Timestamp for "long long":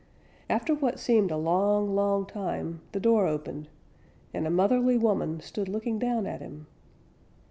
1.37-2.25